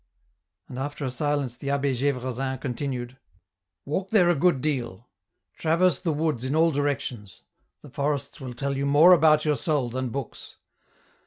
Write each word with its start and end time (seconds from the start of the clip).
And 0.67 0.79
after? 0.79 1.07
silence 1.11 1.55
the 1.55 1.67
Ahh6 1.67 2.19
G^vresin 2.21 2.59
continued, 2.59 3.19
—"Walk 3.85 4.09
there 4.09 4.33
t 4.33 4.39
good 4.39 4.59
deal, 4.59 5.07
traverse 5.59 5.99
the 5.99 6.11
woods 6.11 6.43
in 6.43 6.55
all 6.55 6.71
direction?: 6.71 7.27
th( 7.27 7.93
forest? 7.93 8.39
v. 8.39 8.45
ill 8.45 8.53
tell 8.55 8.75
you 8.75 8.87
more 8.87 9.13
about 9.13 9.45
your 9.45 9.55
soul 9.55 9.91
than 9.91 10.09
book?;. 10.09 10.35